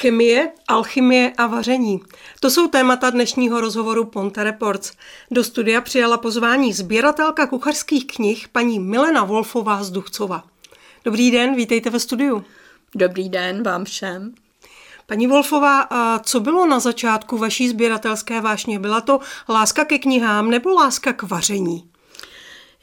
[0.00, 2.00] Chemie, alchymie a vaření.
[2.40, 4.92] To jsou témata dnešního rozhovoru Ponte Reports.
[5.30, 10.44] Do studia přijala pozvání sběratelka kuchařských knih paní Milena Wolfová z Duchcova.
[11.04, 12.44] Dobrý den, vítejte ve studiu.
[12.94, 14.34] Dobrý den vám všem.
[15.06, 18.78] Paní Wolfová, a co bylo na začátku vaší sběratelské vášně?
[18.78, 21.90] Byla to láska ke knihám nebo láska k vaření?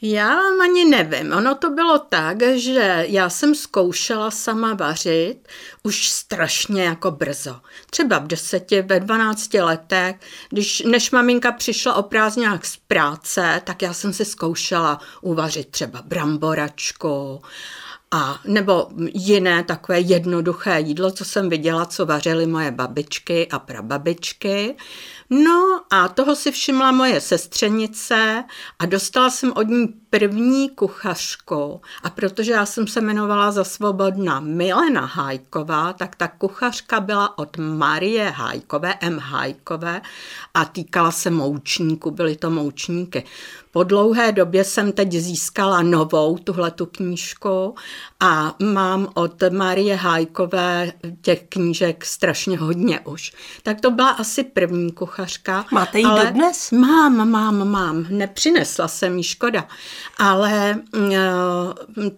[0.02, 1.32] Já ani nevím.
[1.32, 5.48] Ono to bylo tak, že já jsem zkoušela sama vařit
[5.82, 7.60] už strašně jako brzo.
[7.90, 10.16] Třeba v deseti, ve dvanácti letech,
[10.48, 16.02] když, než maminka přišla o prázdňách z práce, tak já jsem si zkoušela uvařit třeba
[16.02, 17.42] bramboračku
[18.10, 24.74] a nebo jiné takové jednoduché jídlo, co jsem viděla, co vařily moje babičky a prababičky.
[25.30, 28.44] No a toho si všimla moje sestřenice
[28.78, 31.80] a dostala jsem od ní první kuchařku.
[32.02, 37.56] A protože já jsem se jmenovala za svobodna Milena Hajková, tak ta kuchařka byla od
[37.56, 39.18] Marie Hajkové, M.
[39.18, 40.00] Hajkové
[40.54, 43.24] a týkala se moučníku, byly to moučníky.
[43.76, 47.74] Po dlouhé době jsem teď získala novou tuhle tu knížku
[48.20, 53.32] a mám od Marie Hajkové těch knížek strašně hodně už.
[53.62, 55.64] Tak to byla asi první kuchařka.
[55.72, 56.70] Máte ji ale dnes?
[56.70, 58.06] Mám, mám, mám.
[58.10, 59.68] Nepřinesla jsem jí, škoda.
[60.18, 61.10] Ale uh,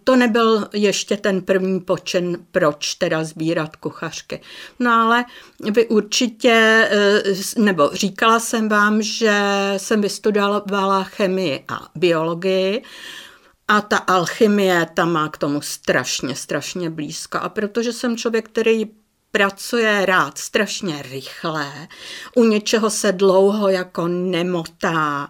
[0.05, 4.41] to nebyl ještě ten první počin, proč teda sbírat kuchařky.
[4.79, 5.25] No ale
[5.61, 6.89] vy určitě,
[7.57, 9.43] uh, nebo říkala jsem vám, že
[9.77, 12.83] jsem vystudovala chemii a biologii,
[13.69, 17.39] a ta alchymie tam má k tomu strašně, strašně blízko.
[17.39, 18.91] A protože jsem člověk, který
[19.39, 21.89] pracuje rád strašně rychle,
[22.35, 25.29] u něčeho se dlouho jako nemotá,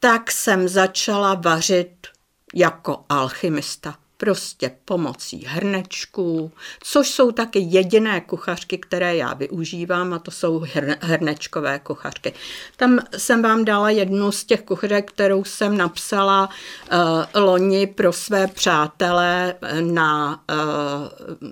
[0.00, 2.06] tak jsem začala vařit
[2.54, 10.30] jako alchymista prostě pomocí hrnečků, což jsou taky jediné kuchařky, které já využívám a to
[10.30, 10.64] jsou
[11.00, 12.32] hrnečkové kuchařky.
[12.76, 16.48] Tam jsem vám dala jednu z těch kuchařek, kterou jsem napsala
[16.92, 21.48] uh, loni pro své přátele na uh,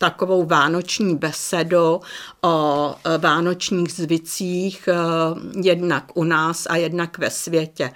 [0.00, 2.00] takovou vánoční besedu
[2.42, 4.88] o vánočních zvicích,
[5.62, 7.90] jednak u nás a jednak ve světě.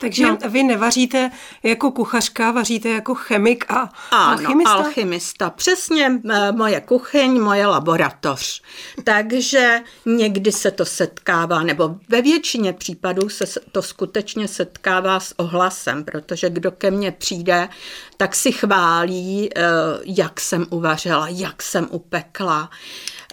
[0.00, 0.38] Takže no.
[0.48, 1.30] vy nevaříte
[1.62, 4.72] jako kuchařka, vaříte jako chemik a ano, alchymista?
[4.72, 5.50] alchymista.
[5.50, 8.62] Přesně eh, moje kuchyň, moje laboratoř.
[9.04, 16.04] Takže někdy se to setkává, nebo ve většině případů se to skutečně setkává s ohlasem,
[16.04, 17.68] protože kdo ke mně přijde,
[18.16, 19.62] tak si chválí, eh,
[20.04, 22.70] jak jsem uvařila, jak jsem upekla.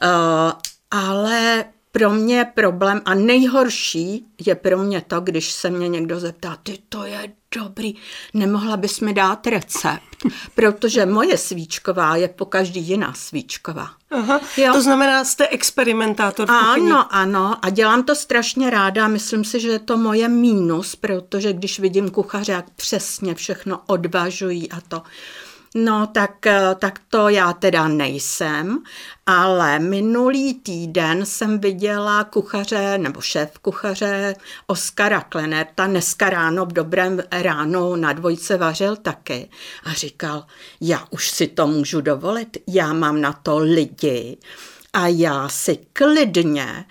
[0.02, 0.08] Eh,
[0.92, 6.58] ale pro mě problém a nejhorší je pro mě to, když se mě někdo zeptá,
[6.64, 7.96] ty to je dobrý,
[8.34, 10.02] nemohla bys mi dát recept,
[10.56, 13.90] protože moje svíčková je po každý jiná svíčková.
[14.12, 14.74] Aha, jo?
[14.74, 16.52] to znamená, jste experimentátor.
[16.52, 21.54] Ano, ano a dělám to strašně ráda, myslím si, že je to moje mínus, protože
[21.54, 25.02] když vidím kuchaře, jak přesně všechno odvažují a to,
[25.76, 28.84] No, tak, eh, tak to já teda nejsem,
[29.26, 34.36] ale minulý týden jsem viděla kuchaře nebo šéf kuchaře
[34.68, 39.50] Oskara Klenerta, dneska ráno v dobrém ránu na dvojce vařil taky.
[39.84, 40.46] A říkal,
[40.82, 44.38] já už si to můžu dovolit, já mám na to lidi,
[44.94, 46.86] a já si klidně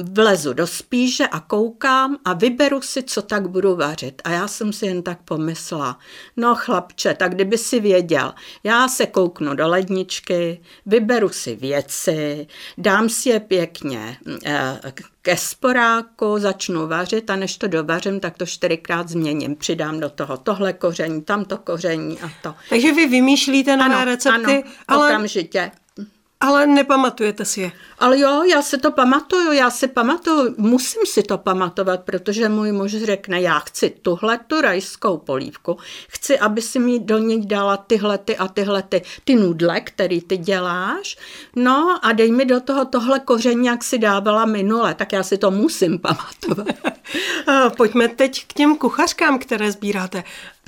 [0.00, 4.22] uh, vlezu do spíže a koukám a vyberu si, co tak budu vařit.
[4.24, 5.98] A já jsem si jen tak pomyslela,
[6.36, 12.46] no chlapče, tak kdyby si věděl, já se kouknu do ledničky, vyberu si věci,
[12.78, 14.32] dám si je pěkně uh,
[15.22, 19.56] ke sporáku, začnu vařit a než to dovařím, tak to čtyřikrát změním.
[19.56, 22.54] Přidám do toho tohle koření, tamto koření a to.
[22.70, 25.70] Takže vy vymýšlíte nové ano, recepty, ano, ale okamžitě.
[26.40, 27.72] Ale nepamatujete si je.
[27.98, 32.72] Ale jo, já si to pamatuju, já si pamatuju, musím si to pamatovat, protože můj
[32.72, 37.76] muž řekne, já chci tuhle tu rajskou polívku, chci, aby si mi do ní dala
[37.76, 41.16] tyhle ty a tyhle ty, ty nudle, který ty děláš,
[41.56, 45.38] no a dej mi do toho tohle koření, jak si dávala minule, tak já si
[45.38, 46.76] to musím pamatovat.
[47.76, 50.24] Pojďme teď k těm kuchařkám, které sbíráte.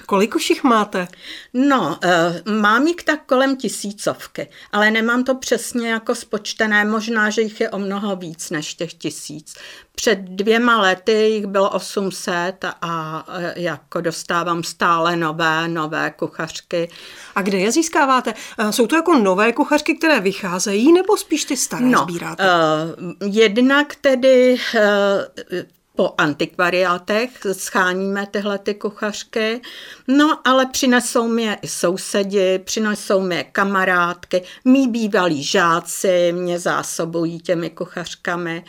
[0.06, 1.08] Kolik už jich máte?
[1.54, 7.42] No, uh, mám jich tak kolem tisícovky, ale nemám to přesně jako spočtené, možná, že
[7.42, 9.54] jich je o mnoho víc než těch tisíc.
[9.94, 16.88] Před dvěma lety jich bylo 800 a uh, jako dostávám stále nové, nové kuchařky.
[17.34, 18.34] A kde je získáváte?
[18.58, 22.44] Uh, jsou to jako nové kuchařky, které vycházejí, nebo spíš ty staré no, sbíráte?
[22.44, 25.58] Uh, jednak tedy uh,
[25.98, 29.60] po antikvariátech, scháníme tyhle ty kuchařky,
[30.08, 36.58] no ale přinesou mi je i sousedi, přinesou mi je kamarádky, mý bývalí žáci mě
[36.58, 38.64] zásobují těmi kuchařkami,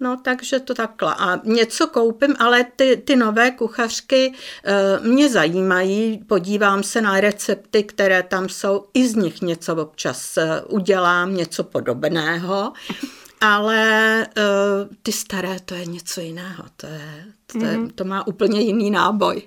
[0.00, 1.14] No, takže to takhle.
[1.18, 4.32] A něco koupím, ale ty, ty nové kuchařky
[4.64, 6.24] e, mě zajímají.
[6.26, 8.84] Podívám se na recepty, které tam jsou.
[8.94, 12.72] I z nich něco občas e, udělám, něco podobného.
[13.40, 14.26] Ale e,
[15.02, 16.64] ty staré, to je něco jiného.
[16.76, 17.90] To, je, to, je, mhm.
[17.90, 19.42] to má úplně jiný náboj.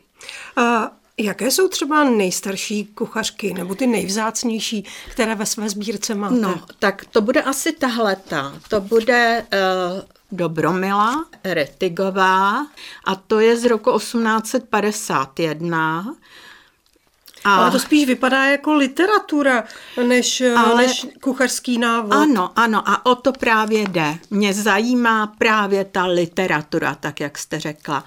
[0.55, 6.35] A jaké jsou třeba nejstarší kuchařky nebo ty nejvzácnější, které ve své sbírce máte?
[6.35, 8.53] No, tak to bude asi tahleta.
[8.69, 9.45] To bude...
[9.51, 12.67] E, Dobromila Retigová
[13.05, 16.15] a to je z roku 1851.
[17.43, 17.55] A...
[17.55, 19.63] Ale to spíš vypadá jako literatura,
[20.07, 20.88] než, Ale...
[20.88, 22.13] než kuchařský návod.
[22.13, 24.17] Ano, ano, a o to právě jde.
[24.29, 28.03] Mě zajímá právě ta literatura, tak jak jste řekla.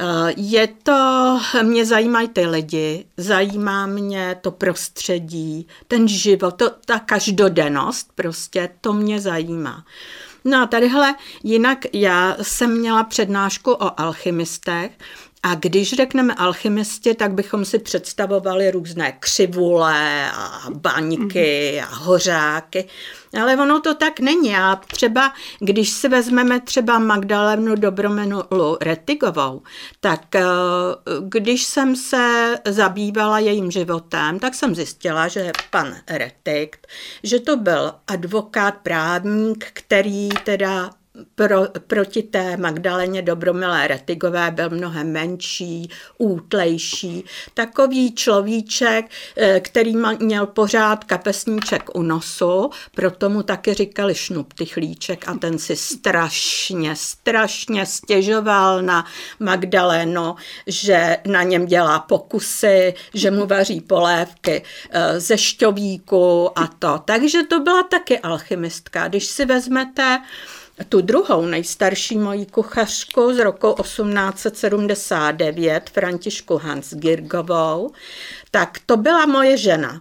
[0.00, 6.98] Eh, je to, mě zajímají ty lidi, zajímá mě to prostředí, ten život, to, ta
[6.98, 9.84] každodennost prostě, to mě zajímá.
[10.44, 14.90] No a tadyhle, jinak já jsem měla přednášku o alchymistech
[15.46, 22.88] a když řekneme alchymisti, tak bychom si představovali různé křivule a baňky a hořáky.
[23.40, 24.56] Ale ono to tak není.
[24.56, 28.42] A třeba, když si vezmeme třeba Magdalenu Dobromenu
[28.80, 29.62] Retigovou,
[30.00, 30.42] tak eh,
[31.28, 36.76] když jsem se zabývala jejím životem, tak jsem zjistila, že pan Retik,
[37.22, 40.90] že to byl advokát, právník, který teda
[41.34, 47.24] pro, proti té Magdaleně Dobromilé Retigové byl mnohem menší, útlejší.
[47.54, 55.34] Takový človíček, eh, který měl pořád kapesníček u nosu, proto mu taky říkali šnuptychlíček a
[55.34, 59.06] ten si strašně, strašně stěžoval na
[59.40, 60.34] Magdalenu,
[60.66, 67.02] že na něm dělá pokusy, že mu vaří polévky eh, ze šťovíku a to.
[67.04, 69.08] Takže to byla taky alchymistka.
[69.08, 70.18] Když si vezmete
[70.84, 77.92] tu druhou nejstarší moji kuchařku z roku 1879, Františku Hansgirgovou,
[78.50, 80.00] tak to byla moje žena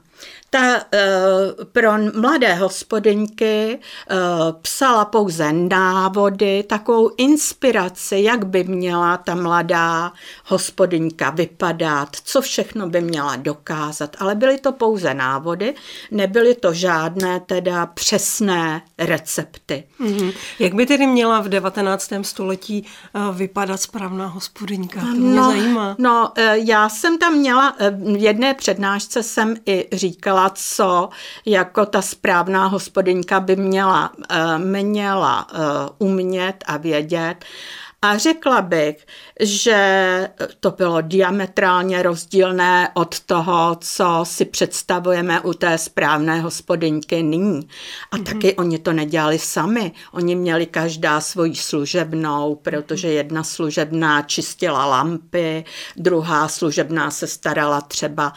[0.49, 3.79] ta uh, pro mladé hospodyňky
[4.11, 4.17] uh,
[4.61, 10.13] psala pouze návody, takovou inspiraci, jak by měla ta mladá
[10.45, 15.73] hospodyňka vypadat, co všechno by měla dokázat, ale byly to pouze návody,
[16.11, 19.83] nebyly to žádné teda přesné recepty.
[19.99, 20.33] Mm-hmm.
[20.59, 22.13] Jak by tedy měla v 19.
[22.21, 24.99] století uh, vypadat správná hospodyňka?
[24.99, 25.95] To mě no, zajímá.
[25.99, 31.09] No, já jsem tam měla, v jedné přednášce jsem i říkala, co
[31.45, 35.57] jako ta správná hospodyňka by měla, eh, měla eh,
[35.97, 37.45] umět a vědět.
[38.01, 39.05] A řekla bych,
[39.39, 47.67] že to bylo diametrálně rozdílné od toho, co si představujeme u té správné hospodyňky nyní.
[48.11, 48.23] A mm-hmm.
[48.23, 49.91] taky oni to nedělali sami.
[50.11, 55.65] Oni měli každá svoji služebnou, protože jedna služebná čistila lampy,
[55.97, 58.33] druhá služebná se starala třeba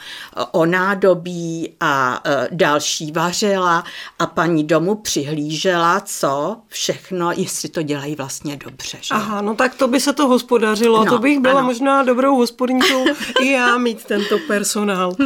[0.53, 3.85] o nádobí a e, další vařila
[4.19, 8.99] a paní domu přihlížela, co všechno, jestli to dělají vlastně dobře.
[9.01, 9.15] Že?
[9.15, 11.05] Aha, no tak to by se to hospodařilo.
[11.05, 11.67] No, to bych byla ano.
[11.67, 13.05] možná dobrou hospodníkou
[13.43, 15.17] i já mít tento personál.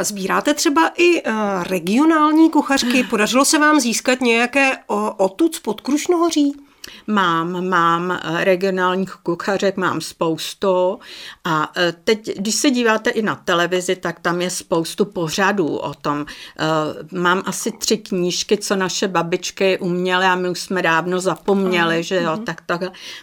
[0.00, 1.32] Sbíráte třeba i eh,
[1.62, 3.04] regionální kuchařky?
[3.04, 4.72] Podařilo se vám získat nějaké
[5.16, 6.67] otud z Podkrušnohoří?
[7.06, 10.98] Mám, mám eh, regionálních kuchařek, mám spoustu
[11.44, 15.94] a eh, teď, když se díváte i na televizi, tak tam je spoustu pořadů o
[15.94, 16.26] tom.
[16.58, 22.02] Eh, mám asi tři knížky, co naše babičky uměly a my už jsme dávno zapomněli,
[22.02, 22.80] že jo, tak tak.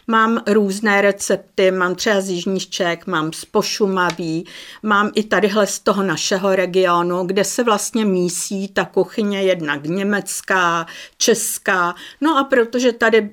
[0.08, 4.46] Mám různé recepty, mám třeba z Jižních Čech, mám z Pošumaví,
[4.84, 10.86] mám i tadyhle z toho našeho regionu, kde se vlastně mísí ta kuchyně jednak německá,
[11.18, 13.30] česká, no a protože tady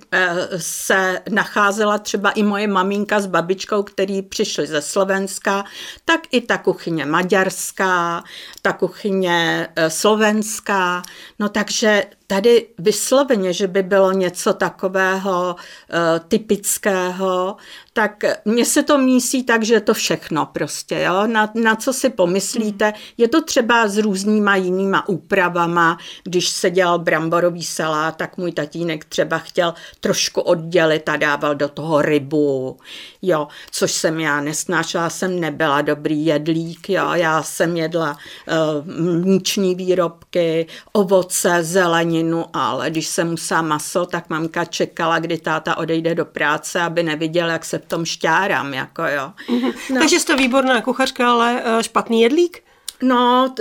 [0.56, 5.64] se nacházela třeba i moje maminka s babičkou, který přišli ze Slovenska,
[6.04, 8.24] tak i ta kuchyně maďarská,
[8.62, 11.02] ta kuchyně eh, slovenská.
[11.38, 17.56] No takže tady vysloveně, že by bylo něco takového uh, typického,
[17.92, 21.26] tak mně se to mísí tak, že je to všechno prostě, jo?
[21.26, 22.84] Na, na co si pomyslíte.
[22.84, 22.94] Hmm.
[23.16, 25.98] Je to třeba s různýma jinýma úpravama.
[26.24, 31.68] Když se dělal bramborový salát, tak můj tatínek třeba chtěl trošku oddělit a dával do
[31.68, 32.78] toho rybu,
[33.22, 38.16] jo, což jsem já nesnášela, jsem nebyla dobrý jedlík, jo, já jsem jedla
[38.48, 45.38] uh, mníční výrobky, ovoce, zeleninu, zeleninu, ale když se musela maso, tak mamka čekala, kdy
[45.38, 49.32] táta odejde do práce, aby neviděl, jak se v tom šťárám, jako jo.
[49.48, 49.74] Mm-hmm.
[49.90, 50.00] No.
[50.00, 52.62] Takže jste výborná kuchařka, ale eh, špatný jedlík?
[53.02, 53.54] No,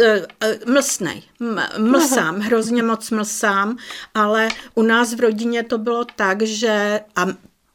[0.65, 1.23] mlsnej.
[1.77, 3.77] Mlsám, hrozně moc mlsám,
[4.13, 7.25] ale u nás v rodině to bylo tak, že a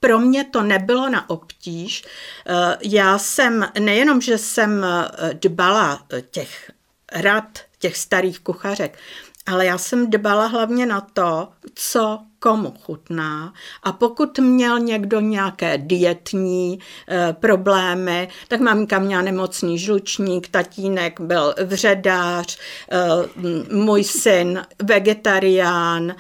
[0.01, 2.05] pro mě to nebylo na obtíž.
[2.47, 6.71] Eh, já jsem, nejenom, že jsem eh, dbala těch
[7.13, 8.99] rad těch starých kuchařek,
[9.47, 13.53] ale já jsem dbala hlavně na to, co komu chutná.
[13.83, 16.79] A pokud měl někdo nějaké dietní
[17.09, 22.59] e, problémy, tak maminka měla nemocný žlučník, tatínek byl vředář,
[22.91, 26.15] e, můj syn vegetarián, e,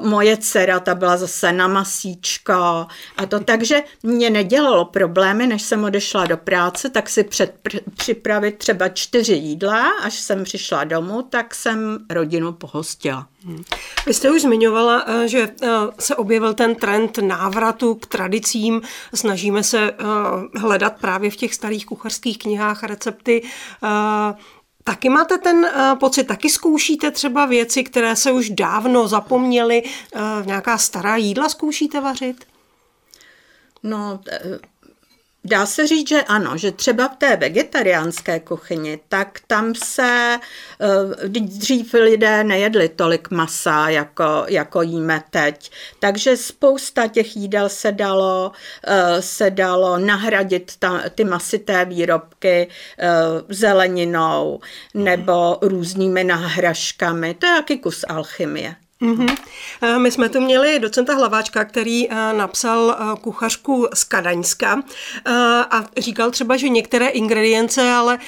[0.00, 2.86] moje dcera ta byla zase na masíčko
[3.16, 7.54] a to takže mě nedělalo problémy, než jsem odešla do práce, tak si před,
[7.96, 13.26] připravit třeba čtyři jídla, až jsem přišla domů, tak jsem rodinu pohostila.
[14.06, 18.82] Vy jste už zmiňovala, eh, že eh, se objevil ten trend návratu k tradicím.
[19.14, 19.94] Snažíme se eh,
[20.58, 23.42] hledat právě v těch starých kuchařských knihách recepty.
[24.84, 25.66] Taky máte ten
[26.00, 29.82] pocit, taky zkoušíte třeba věci, které se už dávno zapomněly,
[30.44, 32.44] nějaká stará jídla zkoušíte vařit?
[33.82, 34.20] No,
[35.44, 40.38] Dá se říct, že ano, že třeba v té vegetariánské kuchyni, tak tam se
[40.80, 45.70] eh, dřív lidé nejedli tolik masa, jako, jako jíme teď.
[45.98, 48.52] Takže spousta těch jídel se dalo,
[48.86, 52.68] eh, se dalo nahradit ta, ty masité výrobky
[52.98, 53.08] eh,
[53.48, 54.60] zeleninou
[54.94, 57.34] nebo různými náhražkami.
[57.34, 58.76] To je jaký kus alchymie.
[59.02, 59.36] Mm-hmm.
[59.98, 64.82] My jsme tu měli docenta Hlaváčka, který eh, napsal eh, kuchařku z Kadaňska
[65.70, 68.18] a říkal třeba, že některé ingredience ale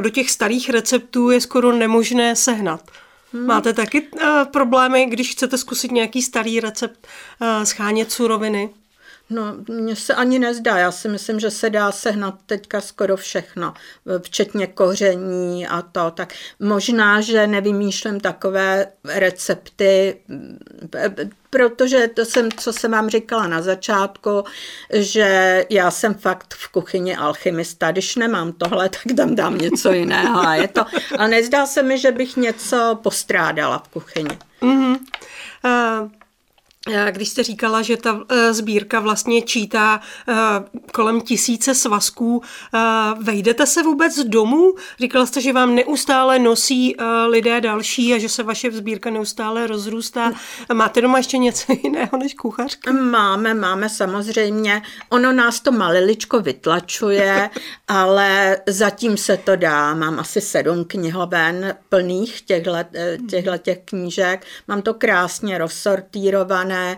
[0.00, 2.80] do těch starých receptů je skoro nemožné sehnat.
[3.32, 3.46] Hmm.
[3.46, 4.08] Máte taky
[4.52, 7.06] problémy, když chcete zkusit nějaký starý recept
[7.64, 8.70] schánět suroviny?
[9.30, 10.78] No, mně se ani nezdá.
[10.78, 13.74] Já si myslím, že se dá sehnat teďka skoro všechno,
[14.22, 16.10] včetně koření a to.
[16.10, 20.20] Tak možná, že nevymýšlím takové recepty,
[21.50, 24.44] protože to jsem, co jsem vám říkala na začátku,
[24.92, 27.90] že já jsem fakt v kuchyni alchymista.
[27.90, 30.40] Když nemám tohle, tak tam dám něco jiného.
[30.40, 30.84] A je to,
[31.18, 34.38] ale nezdá se mi, že bych něco postrádala v kuchyni.
[34.62, 34.98] Mm-hmm.
[35.64, 36.10] Uh...
[37.10, 40.34] Když jste říkala, že ta eh, sbírka vlastně čítá eh,
[40.92, 42.42] kolem tisíce svazků,
[42.74, 42.78] eh,
[43.20, 44.74] vejdete se vůbec z domů?
[45.00, 46.96] Říkala jste, že vám neustále nosí
[47.28, 50.32] lidé další a že se vaše sbírka neustále rozrůstá.
[50.72, 52.92] Máte doma ještě něco jiného než kuchařky?
[52.92, 54.82] Máme, máme samozřejmě.
[55.08, 57.50] Ono nás to maliličko vytlačuje,
[57.88, 59.94] ale zatím se to dá.
[59.94, 64.46] Mám asi sedm knihoven plných těchto těch knížek.
[64.68, 66.96] Mám to krásně rozsortírované jiné.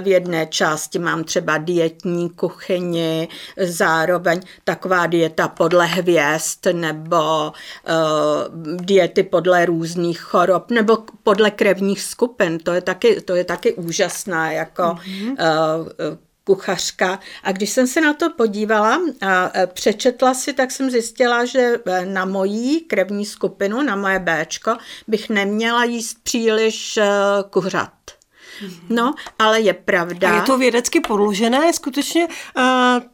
[0.00, 9.22] V jedné části mám třeba dietní kuchyni, zároveň taková dieta podle hvězd nebo uh, diety
[9.22, 12.58] podle různých chorob nebo podle krevních skupin.
[12.58, 15.30] To je taky, to je taky úžasná jako mm-hmm.
[15.30, 17.18] uh, kuchařka.
[17.42, 22.24] A když jsem se na to podívala a přečetla si, tak jsem zjistila, že na
[22.24, 24.76] mojí krevní skupinu, na moje Bčko,
[25.08, 26.98] bych neměla jíst příliš
[27.50, 27.99] kuřat.
[28.88, 30.30] No, ale je pravda.
[30.30, 32.62] A je to vědecky podložené, skutečně uh,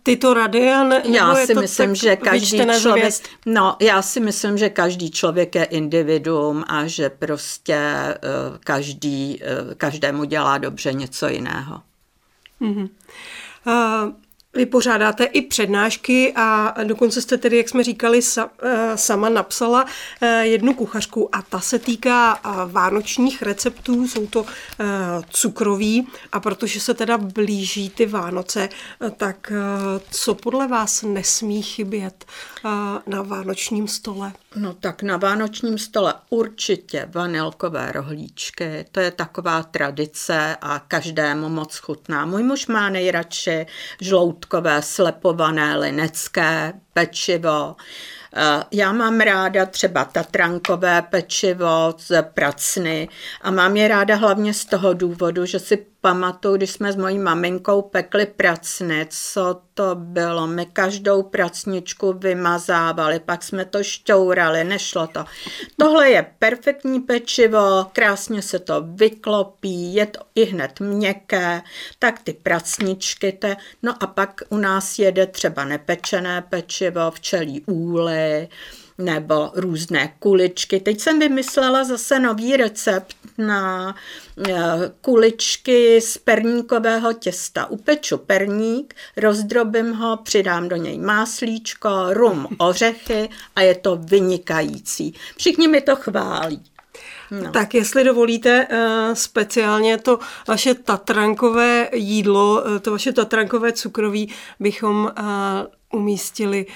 [0.02, 0.72] tyto rady?
[0.72, 3.14] A ne, já si myslím, že každý člověk,
[3.46, 9.74] no, já si myslím, že každý člověk je individuum a že prostě uh, každý, uh,
[9.74, 11.82] každému dělá dobře něco jiného.
[12.60, 12.88] Mm-hmm.
[13.66, 14.12] Uh,
[14.56, 18.46] vy pořádáte i přednášky a dokonce jste tedy, jak jsme říkali, eh,
[18.94, 19.86] sama napsala
[20.20, 24.46] eh, jednu kuchařku a ta se týká eh, vánočních receptů, jsou to
[25.30, 28.68] cukroví a protože se teda blíží ty Vánoce,
[29.16, 29.52] tak
[30.10, 32.24] co podle vás nesmí chybět
[33.06, 34.32] na vánočním stole?
[34.56, 41.76] No tak na vánočním stole určitě vanilkové rohlíčky, to je taková tradice a každému moc
[41.76, 42.26] chutná.
[42.26, 43.66] Můj muž má nejradši
[44.46, 47.76] žloutkové slepované linecké pečivo,
[48.38, 53.08] Eh, já mám ráda třeba tatrankové pečivo z pracny
[53.42, 57.18] a mám je ráda hlavně z toho důvodu, že si pamatuju, když jsme s mojí
[57.18, 60.46] maminkou pekli pracny, co to bylo.
[60.46, 65.24] My každou pracničku vymazávali, pak jsme to šťourali, nešlo to.
[65.78, 71.62] Tohle je perfektní pečivo, krásně se to vyklopí, je to i hned měkké,
[71.98, 78.48] tak ty pracničky, te, no a pak u nás jede třeba nepečené pečivo, včelí úly,
[78.98, 80.80] nebo různé kuličky.
[80.80, 83.94] Teď jsem vymyslela zase nový recept na
[84.48, 84.52] eh,
[85.00, 87.66] kuličky z perníkového těsta.
[87.66, 95.14] Upeču perník, rozdrobím ho, přidám do něj máslíčko, rum, ořechy a je to vynikající.
[95.36, 96.62] Všichni mi to chválí.
[97.30, 97.52] No.
[97.52, 105.12] Tak jestli dovolíte, eh, speciálně to vaše tatrankové jídlo, eh, to vaše tatrankové cukroví bychom
[105.92, 106.66] umístili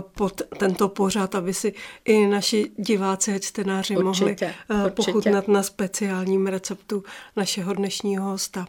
[0.00, 4.54] pod tento pořad, aby si i naši diváci a čtenáři určitě, mohli určitě.
[4.90, 7.04] pochutnat na speciálním receptu
[7.36, 8.66] našeho dnešního hosta.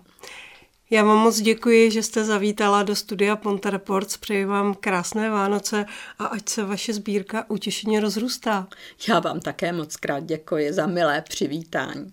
[0.89, 4.17] Já vám moc děkuji, že jste zavítala do studia Ponte Reports.
[4.17, 5.85] Přeji vám krásné Vánoce
[6.19, 8.67] a ať se vaše sbírka utěšeně rozrůstá.
[9.09, 12.11] Já vám také moc krát děkuji za milé přivítání.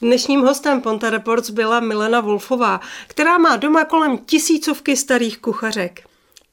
[0.00, 6.08] Dnešním hostem Ponte Reports byla Milena Wolfová, která má doma kolem tisícovky starých kuchařek.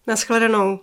[0.07, 0.79] Naschledanou.